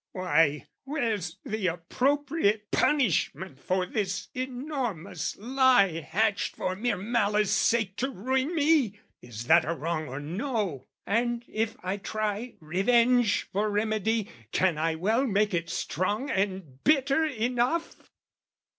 "Why, 0.13 0.65
where's 0.83 1.37
the 1.45 1.67
appropriate 1.67 2.71
punishment 2.71 3.59
for 3.59 3.85
this 3.85 4.29
"Enormous 4.33 5.37
lie 5.37 5.99
hatched 6.01 6.55
for 6.55 6.75
mere 6.75 6.97
malice' 6.97 7.51
sake 7.51 7.97
"To 7.97 8.09
ruin 8.09 8.55
me? 8.55 8.99
Is 9.21 9.45
that 9.45 9.63
a 9.63 9.75
wrong 9.75 10.07
or 10.07 10.19
no? 10.19 10.87
"And 11.05 11.45
if 11.47 11.75
I 11.83 11.97
try 11.97 12.55
revenge 12.59 13.43
for 13.53 13.69
remedy, 13.69 14.27
"Can 14.51 14.79
I 14.79 14.95
well 14.95 15.27
make 15.27 15.53
it 15.53 15.69
strong 15.69 16.31
and 16.31 16.83
bitter 16.83 17.23
enough?" 17.23 18.09